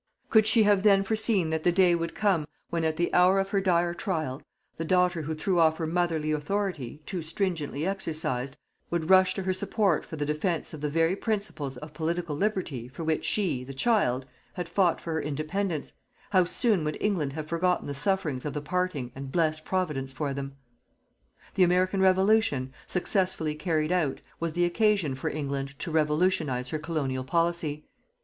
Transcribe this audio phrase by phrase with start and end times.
[0.31, 3.49] Could she have then foreseen that the day would come when at the hour of
[3.51, 4.41] her dire trial,
[4.77, 8.57] the daughter who threw off her motherly authority, too stringently exercised,
[8.89, 12.87] would rush to her support for the defence of the very principles of Political Liberty
[12.87, 15.93] for which she, the child, had fought for her independence,
[16.31, 20.33] how soon would England have forgotten the sufferings of the parting and blessed Providence for
[20.33, 20.55] them!
[21.53, 27.23] The American Revolution, successfully carried out, was the occasion for England to revolutionize her Colonial
[27.23, 27.85] Policy.